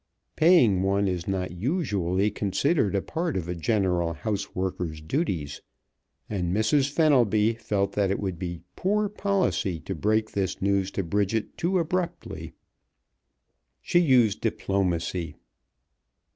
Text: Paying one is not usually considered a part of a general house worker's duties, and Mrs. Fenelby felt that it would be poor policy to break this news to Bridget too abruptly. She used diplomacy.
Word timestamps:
Paying 0.35 0.81
one 0.81 1.07
is 1.07 1.27
not 1.27 1.51
usually 1.51 2.31
considered 2.31 2.95
a 2.95 3.03
part 3.03 3.37
of 3.37 3.47
a 3.47 3.53
general 3.53 4.13
house 4.13 4.55
worker's 4.55 4.99
duties, 4.99 5.61
and 6.27 6.51
Mrs. 6.51 6.89
Fenelby 6.89 7.53
felt 7.53 7.91
that 7.91 8.09
it 8.09 8.19
would 8.19 8.39
be 8.39 8.63
poor 8.75 9.07
policy 9.07 9.79
to 9.81 9.93
break 9.93 10.31
this 10.31 10.59
news 10.59 10.89
to 10.89 11.03
Bridget 11.03 11.55
too 11.55 11.77
abruptly. 11.77 12.53
She 13.79 13.99
used 13.99 14.41
diplomacy. 14.41 15.35